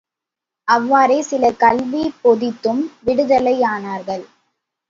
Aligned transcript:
அவ்வாறே 0.67 1.21
சிலர் 1.21 1.57
கல்வி 1.57 2.03
போதித்தும் 2.23 2.81
விடுதலையானார்கள். 3.05 4.25